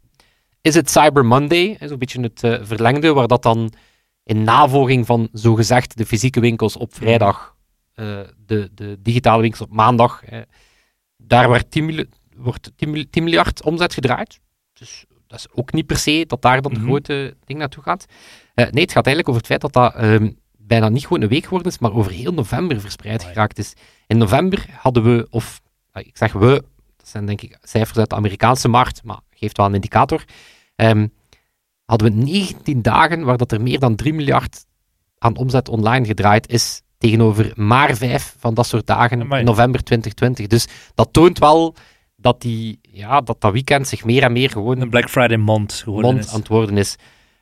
[0.60, 3.72] Is het Cyber Monday, zo'n beetje het eh, verlengde, waar dat dan
[4.24, 7.54] in navolging van zogezegd de fysieke winkels op vrijdag,
[7.94, 10.40] eh, de, de digitale winkels op maandag, eh,
[11.16, 12.04] daar werd 10, mil-
[12.36, 14.40] wordt 10, mil- 10 miljard omzet gedraaid.
[14.72, 16.80] Dus dat is ook niet per se dat daar dan Mhm.
[16.80, 18.06] de grote ding naartoe gaat.
[18.54, 20.30] Eh, nee, het gaat eigenlijk over het feit dat dat ehm,
[20.68, 23.72] bijna niet gewoon een week geworden is, maar over heel november verspreid geraakt is.
[24.06, 25.60] In november hadden we, of
[25.92, 26.64] eh, ik zeg we,
[26.96, 30.24] dat zijn denk ik cijfers uit de Amerikaanse markt, maar geeft wel een indicator.
[30.76, 31.06] ehm,
[31.84, 34.64] hadden we 19 dagen waar dat er meer dan 3 miljard
[35.18, 40.46] aan omzet online gedraaid is tegenover maar 5 van dat soort dagen in november 2020.
[40.46, 41.74] Dus dat toont wel
[42.16, 45.72] dat, die, ja, dat dat weekend zich meer en meer gewoon Een Black Friday mond
[45.72, 46.32] geworden mond is.
[46.32, 46.96] aan het worden is.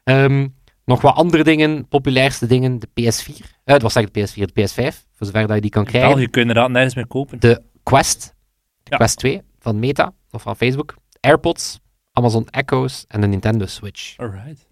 [0.05, 0.47] Ehm,
[0.87, 3.44] nog wat andere dingen, populairste dingen, de PS4.
[3.64, 6.11] Eh, het was eigenlijk de PS4, de PS5, voor zover dat je die kan krijgen.
[6.11, 7.40] België kun je inderdaad nergens meer kopen.
[7.40, 8.35] De Quest,
[8.83, 8.96] de Ja.
[8.96, 10.96] Quest 2 van Meta, of van Facebook.
[11.20, 11.81] AirPods,
[12.12, 14.16] Amazon Echo's en de Nintendo Switch.
[14.16, 14.66] Alright.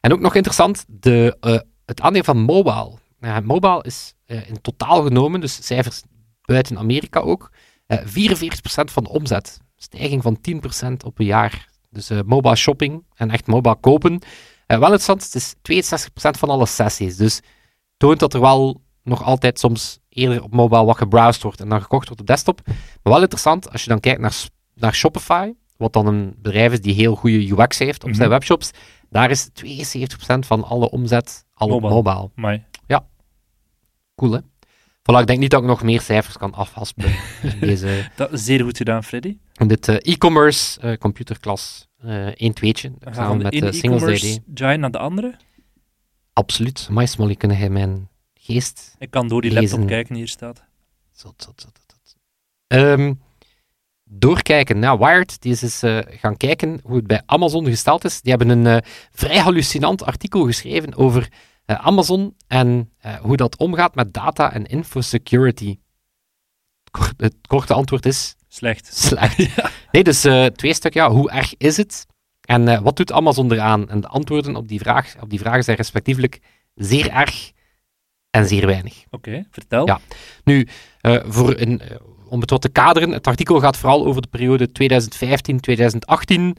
[0.00, 2.92] En ook nog interessant, de, eh, het aandeel van mobile.
[3.20, 6.02] Ja, mobile is eh, in totaal genomen, dus cijfers
[6.42, 7.50] buiten Amerika ook,
[7.86, 9.60] eh 44% van de omzet.
[9.76, 11.68] Stijging van 10% op een jaar.
[11.90, 14.20] Dus eh, mobile shopping en echt mobile kopen.
[14.66, 17.16] Eh, wel interessant, het is 62% van alle sessies.
[17.16, 17.40] Dus
[17.96, 21.82] toont dat er wel nog altijd soms eerder op mobile wat gebrowsed wordt en dan
[21.82, 22.60] gekocht wordt op desktop.
[23.02, 24.34] Maar wel interessant, als je dan kijkt naar,
[24.74, 28.30] naar Shopify, wat dan een bedrijf is die heel goede UX heeft op zijn Mhm.
[28.38, 28.70] webshops,
[29.10, 32.30] daar is 72% van alle omzet al op Mobile.
[32.34, 32.64] Maar
[34.16, 34.38] Cool, hè?
[35.02, 37.04] Voilà, ik denk niet dat ik nog meer cijfers kan afhaspen
[37.42, 39.36] in, deze, dat is zeer goed gedaan, Freddy.
[39.56, 41.86] in dit eh, e-commerce eh, computerklas.
[42.04, 44.40] Eh 1 tweetje, We gaan de met ene uh, Singles DD.
[44.54, 45.34] giant naar de andere.
[46.32, 46.88] Absoluut.
[46.90, 49.68] Maar Smolly, kunnen jij mijn geest Ik kan door die Lezen.
[49.70, 50.62] laptop kijken, hier staat.
[51.12, 52.16] Zot, zot, zot, zot.
[52.66, 53.14] Ehm,
[54.04, 54.78] doorkijken.
[54.78, 58.20] Nou, Wired die is eens eh, gaan kijken hoe het bij Amazon gesteld is.
[58.20, 61.28] Die hebben een eh, vrij hallucinant artikel geschreven over
[61.64, 65.78] eh, Amazon en eh, hoe dat omgaat met data en infosecurity.
[66.90, 68.96] Kort- Het korte antwoord is Slecht.
[68.96, 69.38] slecht.
[69.94, 72.06] Nee, dus eh, twee stuk, ja, hoe erg is het?
[72.40, 73.88] En eh, wat doet Amazon eraan?
[73.88, 76.40] En de antwoorden op die, vraag, op die vragen zijn respectievelijk
[76.74, 77.52] zeer erg
[78.30, 79.04] en zeer weinig.
[79.10, 79.86] Oké, vertel.
[79.86, 80.00] Ja.
[80.44, 80.68] Nu,
[81.00, 81.80] eh, voor een,
[82.28, 86.56] om het wat te kaderen, het artikel gaat vooral over de periode 2015-2018.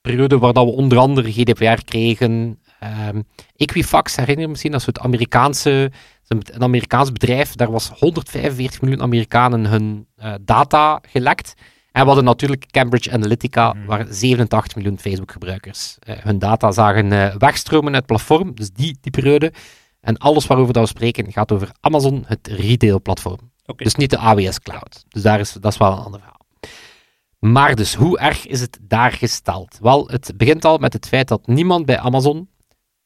[0.00, 2.60] Periode waar dat we onder andere GDPR kregen.
[2.80, 3.22] Ehm,
[3.56, 5.92] Equifax, herinner je misschien, dat is het Amerikaanse,
[6.26, 7.54] een Amerikaans bedrijf.
[7.54, 10.06] Daar was 145 miljoen Amerikanen hun
[10.44, 11.54] data gelekt.
[11.94, 13.86] En we hadden natuurlijk Cambridge Analytica, Mhm.
[13.86, 18.54] waar 87 miljoen Facebook-gebruikers eh, hun data zagen eh, wegstromen uit het platform.
[18.54, 19.52] Dus die, die periode.
[20.00, 23.52] En alles waarover dat we spreken gaat over Amazon, het retail-platform.
[23.76, 25.04] Dus niet de AWS Cloud.
[25.08, 26.40] Dus daar is, dat is wel een ander verhaal.
[27.38, 29.78] Maar dus, hoe erg is het daar gesteld?
[29.80, 32.48] Wel, het begint al met het feit dat niemand bij Amazon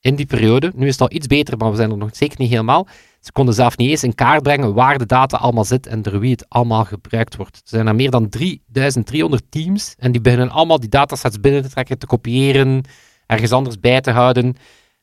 [0.00, 2.36] in die periode, nu is het al iets beter, maar we zijn er nog zeker
[2.38, 2.86] niet helemaal,
[3.20, 6.18] ze konden zelf niet eens in kaart brengen waar de data allemaal zit en door
[6.18, 7.56] wie het allemaal gebruikt wordt.
[7.56, 11.68] Er zijn er meer dan 3300 teams en die beginnen allemaal die datasets binnen te
[11.68, 12.82] trekken, te kopiëren,
[13.26, 14.56] ergens anders bij te houden.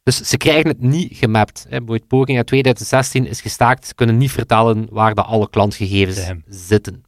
[0.04, 1.66] Dus ze krijgen het niet gemapt.
[1.70, 3.88] Bijvoorbeeld poging uit 2016 is gestaakt.
[3.88, 6.44] Ze kunnen niet vertellen waar de alle klantgegevens Damn.
[6.48, 7.04] zitten.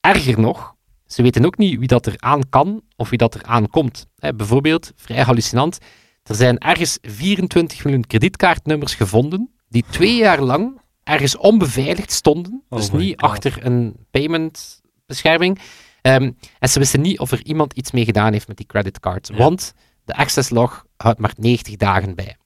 [0.00, 0.74] Erger nog,
[1.06, 4.06] ze weten ook niet wie dat er aan kan of wie dat er aan komt.
[4.18, 5.78] Hè, bijvoorbeeld, vrij hallucinant,
[6.22, 12.62] er zijn ergens 24 miljoen kredietkaartnummers gevonden die twee jaar lang ergens onbeveiligd stonden.
[12.68, 13.30] Oh dus niet God.
[13.30, 15.58] achter een paymentbescherming.
[16.02, 19.28] Ehm, en ze wisten niet of er iemand iets mee gedaan heeft met die creditcard.
[19.28, 19.36] Ja.
[19.36, 19.72] Want
[20.04, 22.36] de access log houdt maar 90 dagen bij.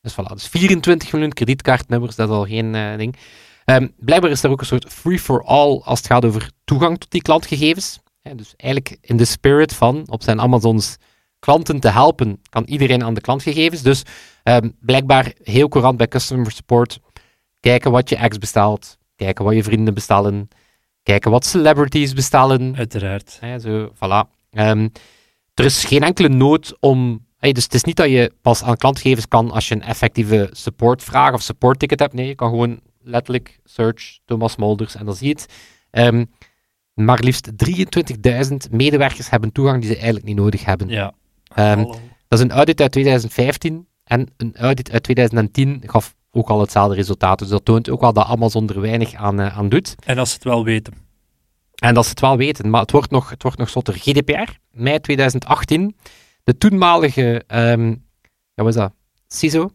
[0.00, 3.16] Dus voilà, dus 24 miljoen kredietkaartnummers, dat is al geen eh, ding.
[3.64, 7.22] Ehm, blijkbaar is er ook een soort free-for-all als het gaat over toegang tot die
[7.22, 8.00] klantgegevens.
[8.36, 10.96] Dus eigenlijk in de spirit van op zijn Amazons
[11.42, 13.82] klanten te helpen, kan iedereen aan de klantgegevens.
[13.82, 14.02] Dus
[14.42, 16.98] ehm, blijkbaar heel courant bij customer support.
[17.60, 20.48] Kijken wat je ex bestelt, kijken wat je vrienden bestellen,
[21.02, 22.76] kijken wat celebrities bestellen.
[22.76, 23.40] Uiteraard.
[23.60, 24.30] Zo, voilà.
[24.50, 24.88] Ehm,
[25.54, 27.26] er is geen enkele nood om.
[27.38, 30.48] hey, dus het is niet dat je pas aan klantgegevens kan als je een effectieve
[30.52, 32.12] supportvraag of supportticket hebt.
[32.12, 35.46] Nee, je kan gewoon letterlijk search Thomas Molders en dan zie je het.
[35.90, 36.24] Ehm,
[36.94, 40.88] maar liefst 23.000 medewerkers hebben toegang die ze eigenlijk niet nodig hebben.
[40.88, 41.14] Ja.
[41.54, 41.82] Ehm,
[42.28, 46.94] dat is een audit uit 2015 en een audit uit 2010 gaf ook al hetzelfde
[46.94, 47.38] resultaat.
[47.38, 49.94] Dus dat toont ook wel dat Amazon er weinig aan, eh, aan doet.
[50.04, 50.94] En als ze het wel weten.
[51.74, 53.94] En dat ze het wel weten, maar het wordt nog, het wordt nog zotter.
[53.94, 55.96] GDPR, mei 2018.
[56.44, 57.44] De toenmalige,
[58.54, 58.92] ja, wat dat?
[59.28, 59.70] CISO,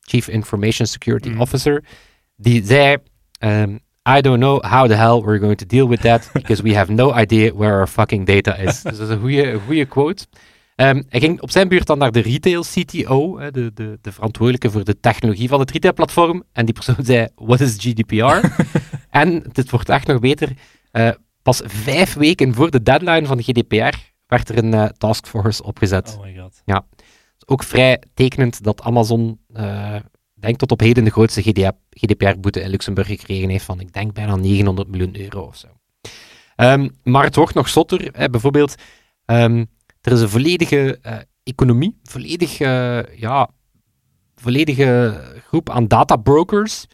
[0.00, 1.40] Chief Information Security Mhm.
[1.40, 1.84] Officer,
[2.36, 2.96] die zei,
[3.38, 6.74] ehm, I don't know how the hell we're going to deal with that, because we
[6.74, 8.82] have no idea where our fucking data is.
[8.82, 10.26] dus dat is een goede, quote.
[10.74, 14.70] Ehm, hij ging op zijn beurt dan naar de retail CTO, de, de, de verantwoordelijke
[14.70, 16.44] voor de technologie van het retailplatform.
[16.52, 18.46] En die persoon zei, what is GDPR?
[19.10, 20.52] en het wordt echt nog beter.
[20.90, 21.10] eh,
[21.42, 26.16] pas vijf weken voor de deadline van de GDPR werd er een eh, taskforce opgezet.
[26.18, 26.62] Oh my god.
[27.46, 29.96] Ook vrij tekenend dat Amazon, eh
[30.40, 31.42] denk tot op heden, de grootste
[31.90, 35.68] GDPR-boete in Luxemburg gekregen heeft van, ik denk, bijna 900 miljoen euro of zo.
[36.56, 38.08] Ehm, maar het wordt nog zotter.
[38.12, 38.30] Hè.
[38.30, 38.74] Bijvoorbeeld,
[39.24, 39.64] ehm,
[40.00, 42.58] er is een volledige eh, economie, volledig,
[43.18, 43.50] ja,
[44.34, 46.86] volledige groep aan databrokers.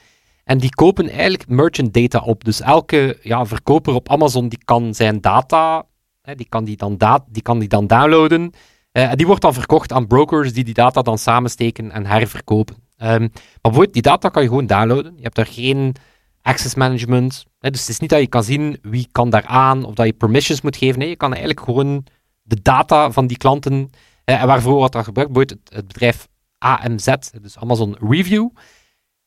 [0.44, 2.44] En die kopen eigenlijk merchant data op.
[2.44, 5.86] Dus elke ja, verkoper op Amazon die kan zijn data,
[6.22, 8.52] hè, die, kan die, dan da die kan die dan downloaden.
[8.92, 12.76] Eh, en die wordt dan verkocht aan brokers die die data dan samensteken en herverkopen.
[12.96, 15.12] Ehm, maar bijvoorbeeld, die data kan je gewoon downloaden.
[15.16, 15.94] Je hebt daar geen
[16.42, 17.44] access management.
[17.58, 20.06] Hè, dus het is niet dat je kan zien wie kan daar aan of dat
[20.06, 20.98] je permissions moet geven.
[20.98, 22.06] Nee, je kan eigenlijk gewoon
[22.42, 23.90] de data van die klanten
[24.24, 25.32] en waarvoor wordt dat gebruikt.
[25.32, 26.28] Bijvoorbeeld het, het bedrijf
[26.58, 28.48] AMZ, dus Amazon Review.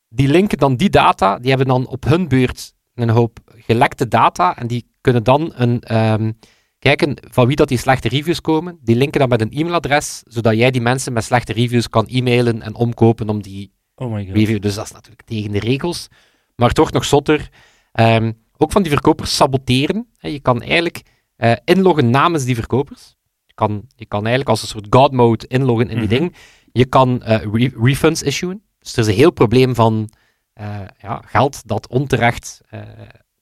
[0.10, 4.58] Die linken dan die data, die hebben dan op hun beurt een hoop gelekte data
[4.58, 6.32] en die kunnen dan een, ehm,
[6.80, 8.78] kijken van wie dat die slechte reviews komen.
[8.82, 12.62] Die linken dan met een e-mailadres, zodat jij die mensen met slechte reviews kan e-mailen
[12.62, 14.36] en omkopen om die Oh my god.
[14.36, 14.62] review.
[14.62, 16.08] Dus dat is natuurlijk tegen de regels.
[16.56, 17.50] Maar toch nog zotter.
[17.92, 20.08] ehm, ook van die verkopers saboteren.
[20.20, 21.02] Je kan eigenlijk
[21.36, 23.16] eh, inloggen namens die verkopers.
[23.46, 26.18] Je kan, je kan eigenlijk als een soort god mode inloggen in die Mhm.
[26.18, 26.36] ding.
[26.72, 28.62] Je kan eh, re- refunds issuen.
[28.80, 30.10] Dus er is een heel probleem van
[30.54, 32.62] eh, ja, geld dat onterecht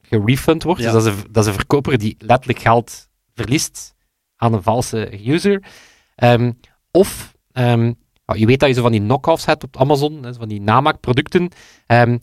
[0.02, 0.82] gerefund wordt.
[0.82, 0.92] Ja.
[0.92, 3.07] Dus dat is, een, dat is een verkoper die letterlijk geld
[3.38, 3.96] verliest
[4.36, 5.64] aan een valse user.
[6.16, 6.52] Ehm,
[6.92, 7.94] of ehm,
[8.26, 11.50] je weet dat je zo van die knock-offs hebt op Amazon, van die namaakproducten.
[11.86, 12.18] Ehm,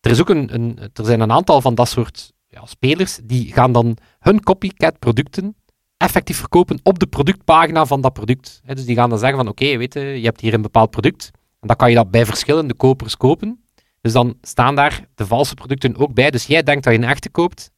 [0.00, 3.72] er, is ook een, er zijn een aantal van dat soort ja, spelers die gaan
[3.72, 5.56] dan hun copycat producten
[5.98, 8.60] effectief verkopen op de productpagina van dat product.
[8.64, 11.68] Dus die gaan dan zeggen van oké, je, je hebt hier een bepaald product en
[11.68, 13.64] dan kan je dat bij verschillende kopers kopen.
[14.00, 16.30] Dus dan staan daar de valse producten ook bij.
[16.30, 17.70] Dus jij denkt dat je een echte koopt,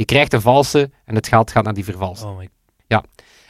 [0.00, 2.26] je krijgt een valse en het geld gaat naar die vervalste.
[2.26, 2.48] Oh my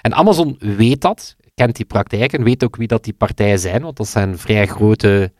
[0.00, 3.96] En Amazon weet dat, kent die praktijken, weet ook wie dat die partijen zijn, want
[3.96, 5.32] dat zijn vrij grote,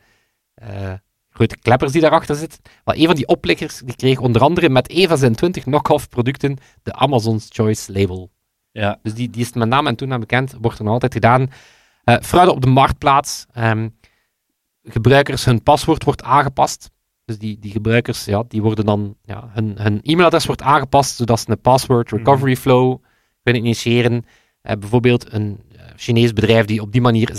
[0.53, 0.93] eh,
[1.29, 2.59] grote kleppers die daarachter zitten.
[2.83, 6.57] Maar een van die oplichters die kreeg onder andere met Eva zijn 20 knock-off producten
[6.83, 8.31] de Amazon's Choice label.
[8.71, 8.99] Ja.
[9.03, 11.51] Dus die, die is met naam en toenaam bekend, wordt er nog altijd gedaan.
[12.03, 13.45] Eh fraude op de marktplaats.
[13.53, 13.89] ehm,
[14.83, 16.91] gebruikers, hun paswoord wordt aangepast.
[17.31, 21.39] Dus die, die gebruikers, ja, die worden dan, ja, hun, hun e-mailadres wordt aangepast, zodat
[21.39, 22.97] ze een password recovery flow
[23.43, 24.25] kunnen initiëren.
[24.61, 27.31] Eh, bijvoorbeeld een eh, Chinees bedrijf die op die manier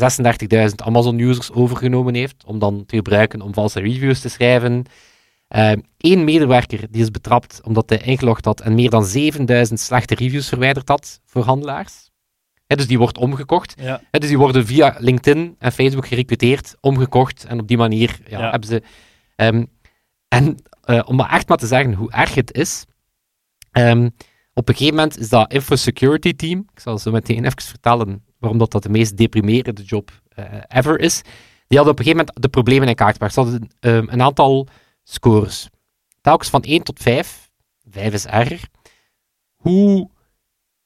[0.69, 4.85] 36.000 Amazon-users overgenomen heeft, om dan te gebruiken om valse reviews te schrijven.
[5.99, 10.49] Eén medewerker die is betrapt omdat hij ingelogd had en meer dan 7000 slechte reviews
[10.49, 12.11] verwijderd had voor handelaars.
[12.67, 13.75] Dus die wordt omgekocht.
[13.81, 14.01] Ja.
[14.11, 18.51] Dus die worden via LinkedIn en Facebook gerecruiteerd, omgekocht en op die manier ja, Ja.
[18.51, 18.83] hebben ze...
[19.37, 19.65] ehm,
[20.33, 22.85] en eh, om maar echt maar te zeggen hoe erg het is,
[23.71, 24.09] ehm,
[24.55, 28.59] op een gegeven moment is dat infosecurity team, ik zal zo meteen even vertellen waarom
[28.59, 31.23] dat, dat de meest deprimerende job eh, ever is,
[31.67, 33.35] die hadden op een gegeven moment de problemen in kaart gebracht.
[33.35, 34.67] Ze hadden ehm, een aantal
[35.03, 35.69] scores.
[36.21, 37.51] Telkens van 1 tot 5,
[37.89, 38.69] 5 is erger.
[39.57, 40.11] Hoe,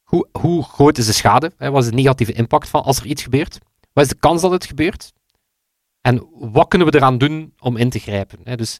[0.03, 1.53] hoe, hoe groot is de schade?
[1.57, 1.71] Hè?
[1.71, 3.59] Wat is de negatieve impact van als er iets gebeurt?
[3.93, 5.13] Wat is de kans dat het gebeurt?
[6.01, 8.39] En wat kunnen we eraan doen om in te grijpen?
[8.45, 8.57] Hè?
[8.57, 8.79] Dus,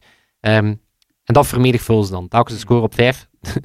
[0.55, 0.75] ehm,
[1.23, 2.27] en dat vermenigvuldigen ze dan.
[2.27, 3.27] Telkens een score op 5.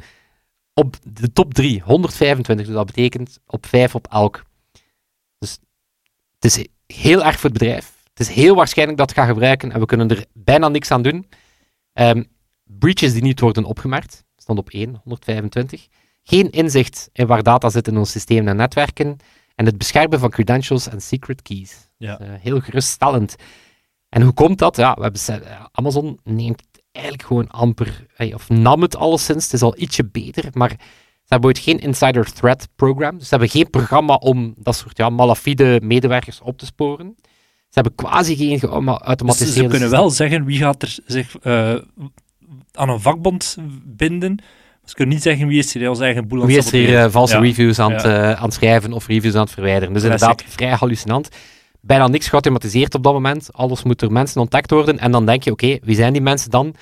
[0.82, 2.66] op de top 3, 125.
[2.66, 4.42] Dus dat betekent op 5 op elk.
[5.38, 5.58] Dus
[6.34, 7.94] het is heel erg voor het bedrijf.
[8.08, 11.02] Het is heel waarschijnlijk dat het gaat gebruiken en we kunnen er bijna niks aan
[11.02, 11.28] doen.
[11.92, 12.22] Ehm,
[12.64, 15.88] breaches die niet worden opgemerkt, stond op 1, 125.
[16.22, 19.16] Geen inzicht in waar data zit in ons systeem en netwerken.
[19.54, 21.88] En het beschermen van credentials en secret keys.
[21.96, 22.16] Ja.
[22.16, 23.34] Dus, eh, heel geruststellend.
[24.08, 24.76] En hoe komt dat?
[24.76, 26.62] Ja, we hebben, eh, Amazon neemt
[26.92, 29.44] eigenlijk gewoon amper, of nam het alleszins.
[29.44, 30.70] Het is al ietsje beter, maar
[31.22, 33.12] ze hebben ooit geen insider threat program.
[33.18, 37.14] Dus ze hebben geen programma om dat soort ja, malafide medewerkers op te sporen.
[37.72, 39.62] Ze hebben quasi geen Dus geautomatiseerde...
[39.62, 41.74] ze kunnen wel zeggen wie gaat er zich eh,
[42.72, 44.38] aan een vakbond binden.
[44.84, 47.10] Ze kunnen niet zeggen wie is hier als eigen boel aan Wie is hier eh,
[47.10, 47.40] valse Ja.
[47.40, 48.30] reviews aan, het, Ja.
[48.30, 49.94] eh, aan het schrijven of reviews aan het verwijderen?
[49.94, 51.28] Dus inderdaad, vrij hallucinant.
[51.84, 53.52] Bijna niks geautomatiseerd op dat moment.
[53.52, 54.98] Alles moet door mensen ontdekt worden.
[54.98, 56.74] En dan denk je, oké, wie zijn die mensen dan?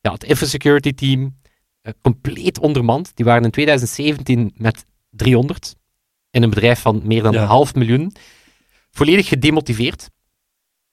[0.00, 1.36] Ja, het infosecurity team,
[1.80, 3.10] eh, compleet ondermand.
[3.14, 5.74] Die waren in 2017 met 300
[6.30, 7.40] in een bedrijf van meer dan Ja.
[7.42, 8.12] een half miljoen.
[8.90, 10.08] Volledig gedemotiveerd.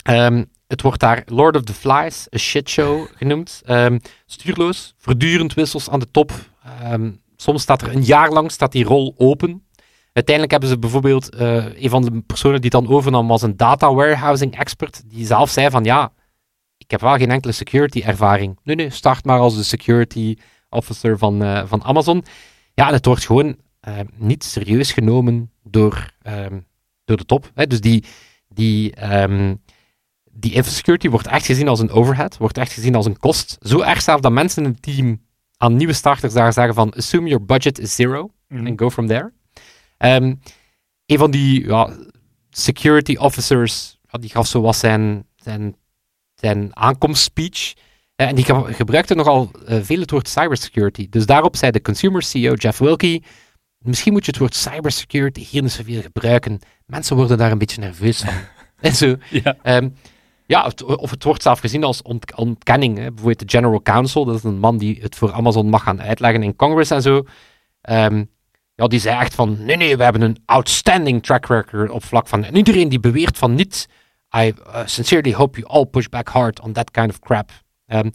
[0.04, 3.62] Ehm, het wordt daar Lord of the Flies, a shitshow genoemd.
[3.66, 6.32] Ehm, stuurloos, voortdurend wissels aan de top.
[6.64, 9.65] Ehm, soms staat er een jaar lang staat die rol open.
[10.16, 13.58] Uiteindelijk hebben ze bijvoorbeeld eh, een van de personen die het dan overnam was een
[13.58, 16.12] data warehousing expert, die zelf zei van ja,
[16.78, 18.60] ik heb wel geen enkele security ervaring.
[18.64, 20.36] Nee, nee, start maar als de security
[20.70, 22.24] officer van, eh, van Amazon.
[22.74, 26.60] Ja, en het wordt gewoon eh, niet serieus genomen door, ehm,
[27.06, 27.52] door de top.
[27.54, 27.68] Hè.
[27.68, 28.04] Dus die,
[28.48, 29.56] die, ehm,
[30.32, 33.58] die infosecurity wordt echt gezien als een overhead, wordt echt gezien als een kost.
[33.60, 35.22] Zo erg zelf dat mensen in het team
[35.58, 38.66] aan nieuwe starters daar zeggen van assume your budget is zero Mhm.
[38.68, 39.34] en go from there.
[40.06, 40.34] Ehm,
[41.06, 41.90] een van die ja,
[42.50, 45.76] security officers, ja, die gaf zo wat zijn, zijn
[46.36, 47.74] zijn aankomstspeech.
[48.16, 51.08] Eh, en die ge- gebruikte nogal eh, veel het woord cybersecurity.
[51.10, 53.24] Dus daarop zei de consumer CEO Jeff Wilkie,
[53.78, 56.60] misschien moet je het woord cybersecurity hier niet zoveel gebruiken.
[56.86, 58.34] Mensen worden daar een beetje nerveus van.
[58.90, 59.16] en zo.
[59.30, 59.58] Ja.
[59.64, 59.90] Ehm,
[60.46, 62.98] ja, of het wordt zelf gezien als ont- ontkenning.
[62.98, 63.08] Hè.
[63.08, 66.44] Bijvoorbeeld de General Counsel, dat is een man die het voor Amazon mag gaan uitleggen
[66.44, 67.24] in Congress en zo.
[67.82, 68.24] Ehm,
[68.76, 72.28] ja, die zei echt van, nee, nee, we hebben een outstanding track record op vlak
[72.28, 72.44] van...
[72.44, 73.88] En iedereen die beweert van niet,
[74.38, 77.52] I uh, sincerely hope you all push back hard on that kind of crap.
[77.86, 78.10] Ehm,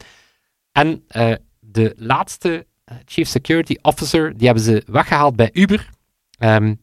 [0.72, 5.90] en eh, de laatste eh, Chief Security Officer, die hebben ze weggehaald bij Uber.
[6.38, 6.80] En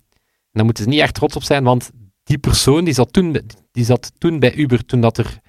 [0.51, 1.91] daar moeten ze niet echt trots op zijn, want
[2.23, 5.39] die persoon die zat toen, die zat toen bij Uber, toen dat er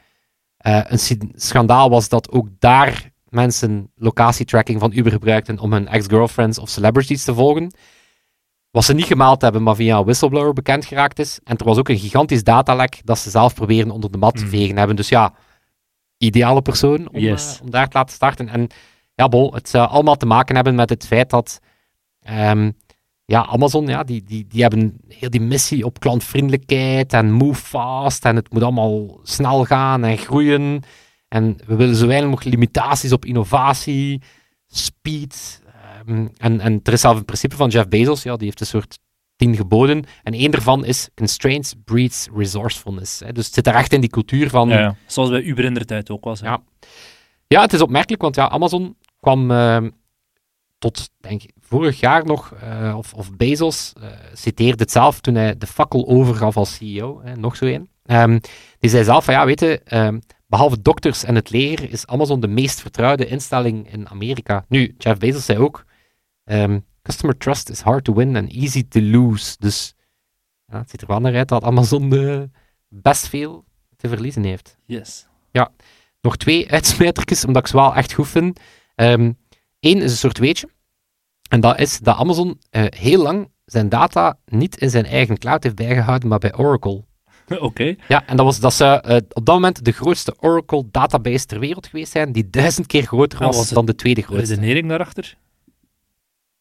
[0.57, 6.59] eh, een schandaal was dat ook daar mensen locatietracking van Uber gebruikten om hun ex-girlfriends
[6.59, 7.73] of celebrities te volgen.
[8.71, 11.39] Wat ze niet gemaald hebben, maar via een whistleblower bekend geraakt is.
[11.45, 14.45] En er was ook een gigantisch datalek dat ze zelf proberen onder de mat te
[14.45, 14.51] Mm.
[14.51, 14.97] vegen hebben.
[14.97, 15.35] Dus ja,
[16.19, 17.57] ideale persoon om, Yes.
[17.57, 18.49] eh, om daar te laten starten.
[18.49, 18.67] En
[19.15, 21.61] ja, bol, het zou allemaal te maken hebben met het feit dat
[22.23, 22.71] ehm,
[23.25, 28.25] ja, Amazon, ja, die, die, die hebben heel die missie op klantvriendelijkheid en move fast
[28.25, 30.83] en het moet allemaal snel gaan en groeien.
[31.29, 34.23] En we willen zo weinig mogelijk limitaties op innovatie,
[34.67, 35.63] speed.
[36.07, 38.67] Ehm, en, en er is zelf een principe van Jeff Bezos, ja, die heeft een
[38.67, 38.99] soort
[39.39, 40.05] tien geboden.
[40.23, 43.21] En één daarvan is constraints breeds resourcefulness.
[43.21, 43.33] Hè.
[43.33, 44.69] Dus het zit daar echt in die cultuur van...
[44.69, 44.97] Ja, ja.
[45.07, 46.41] Zoals bij Uber in de tijd ook was.
[46.41, 46.47] hè.
[46.47, 46.63] Ja.
[47.47, 49.91] Ja, het is opmerkelijk, want ja, Amazon kwam ehm,
[50.79, 55.35] tot, denk ik, vorig jaar nog, eh, of, of Bezos eh, citeerde het zelf toen
[55.35, 57.89] hij de fakkel overgaf als CEO, hè, nog zo één.
[58.05, 58.39] Ehm,
[58.79, 62.49] die zei zelf van, ja, weet je, behalve dokters en het leger is Amazon de
[62.49, 64.65] meest vertrouwde instelling in Amerika.
[64.69, 65.85] Nu, Jeff Bezos zei ook,
[66.49, 69.57] ehm, customer trust is hard to win and easy to lose.
[69.59, 69.95] Dus
[70.67, 72.09] ja, het ziet er wel naar uit dat Amazon
[72.89, 73.65] best veel
[73.97, 75.27] te verliezen heeft Yes.
[76.21, 78.61] nog twee uitsmijtertjes, omdat ik ze wel echt goed vind.
[78.95, 79.37] Eén
[79.81, 80.69] is een soort weetje.
[81.49, 85.63] En dat is dat Amazon eh, heel lang zijn data niet in zijn eigen cloud
[85.63, 87.05] heeft bijgehouden, maar bij Oracle.
[87.61, 87.97] Oké.
[88.09, 91.59] Ja, en dat, was, dat zou eh, op dat moment de grootste Oracle database ter
[91.59, 94.55] wereld geweest zijn, die duizend keer groter Ah, was, was dan de tweede grootste.
[94.55, 95.37] Redenering daarachter?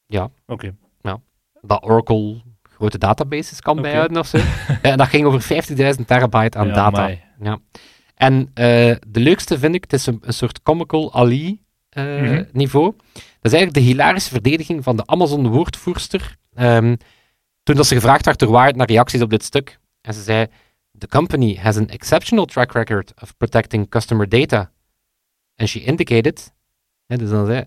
[0.08, 0.30] Ja.
[0.46, 0.76] Oké.
[1.62, 3.82] Dat Oracle grote databases kan Oké.
[3.82, 4.38] bijhouden of zo.
[4.82, 5.64] En dat ging over
[6.00, 6.98] 50.000 terabyte aan Ja, data.
[7.02, 7.22] amai.
[7.42, 7.60] Ja.
[8.16, 12.44] En eh, de leukste vind ik, het is een, een soort comical Ali eh, Mhm.
[12.52, 12.94] niveau.
[13.14, 16.36] Dat is eigenlijk de hilarische verdediging van de Amazon-woordvoerster.
[16.54, 16.96] ehm,
[17.64, 19.80] toen dat ze gevraagd werd door Wired naar reacties op dit stuk.
[20.02, 20.48] En ze zei,
[20.98, 24.72] the company has an exceptional track record of protecting customer data.
[25.56, 26.54] And she indicated,
[27.06, 27.64] hè, dus dan zei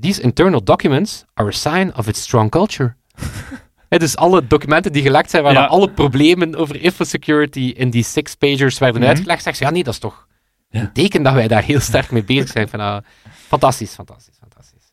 [0.00, 2.94] these internal documents are a sign of its strong culture.
[3.88, 5.60] Hè, dus alle documenten die gelekt zijn, waar Ja.
[5.60, 9.10] dan alle problemen over infosecurity in die six-pagers werden Mhm.
[9.10, 10.26] uitgelegd, zegt ze, ja nee, dat is toch
[10.68, 10.80] Ja.
[10.80, 12.68] een teken dat wij daar heel sterk mee bezig zijn.
[12.68, 12.98] Van, ah,
[13.46, 14.92] fantastisch, fantastisch, fantastisch.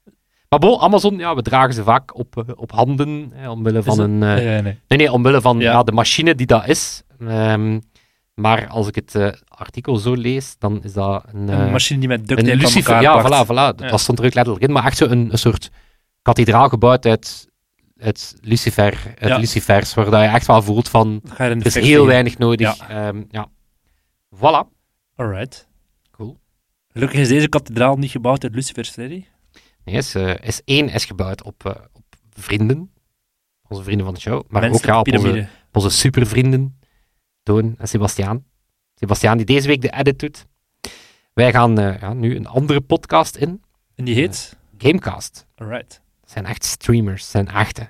[0.49, 3.99] Maar bon, Amazon, ja, we dragen ze vaak op, eh, op handen, hè, omwille van
[3.99, 4.19] een...
[4.19, 4.79] dat- eh, Nee, nee, nee.
[4.87, 5.71] Nee, nee, omwille van Ja.
[5.71, 5.83] ja.
[5.83, 7.03] de machine die dat is.
[7.19, 7.79] Ehm,
[8.39, 11.47] maar als ik het eh, artikel zo lees, dan is dat een...
[11.47, 13.45] Een eh, machine die met duct aan lucifer, ja, plakt.
[13.45, 13.81] voilà, voilà.
[13.81, 13.89] Ja.
[13.89, 14.71] Dat stond er ook letterlijk in.
[14.71, 15.69] Maar echt zo een, een soort
[16.21, 17.47] kathedraal gebouwd uit,
[17.97, 19.37] uit Lucifer, uit Ja.
[19.37, 22.77] Lucifers, waar dat je echt wel voelt van, er is heel weinig nodig.
[22.77, 22.89] Ja.
[23.07, 23.49] Ehm, ja.
[24.35, 24.75] Voilà.
[25.15, 25.67] Alright.
[26.11, 26.37] Cool.
[26.93, 29.25] Gelukkig is deze kathedraal niet gebouwd uit Lucifer's Freddy.
[29.83, 32.91] Nee, is, eh, is één is gebouwd op, op vrienden,
[33.67, 35.47] onze vrienden van de show, maar ook ja, op onze, piramide.
[35.67, 36.79] op onze supervrienden,
[37.47, 38.43] Toon en Sebastiaan.
[38.95, 40.45] Sebastiaan die deze week de edit doet.
[41.33, 43.61] Wij gaan eh, ja, nu een andere podcast in,
[43.95, 44.57] En die heet?
[44.77, 45.45] Gamecast.
[45.55, 46.01] Alright.
[46.21, 47.89] Dat zijn echt streamers, dat zijn echte.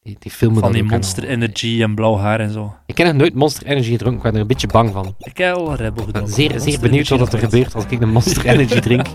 [0.00, 1.28] Die, die filmen Van die Monster al.
[1.28, 2.76] Energy en blauw haar en zo.
[2.86, 5.14] Ik heb nog nooit Monster Energy gedronken, ik ben er een beetje bang van.
[5.18, 6.28] Ik heb al ben gedronken.
[6.28, 9.06] zeer, Monster zeer benieuwd wat er gebeurt als ik een Monster Energy drink.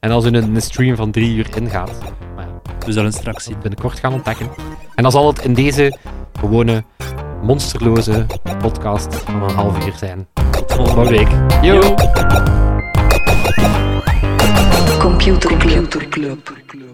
[0.00, 2.00] En als er een, een stream van drie uur ingaat.
[2.34, 2.48] Maar.
[2.86, 3.60] We zullen straks zien.
[3.60, 4.50] binnenkort gaan ontdekken.
[4.94, 5.98] En dan zal het in deze
[6.32, 6.84] gewone,
[7.44, 8.26] monsterloze
[8.58, 10.26] podcast van een half uur zijn.
[10.50, 11.28] Tot volgende week.
[11.62, 11.94] Yo!
[14.98, 15.56] Computer
[16.10, 16.93] Club.